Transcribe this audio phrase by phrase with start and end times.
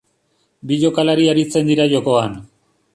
[0.71, 2.39] Bi jokalari aritzen dira jokoan.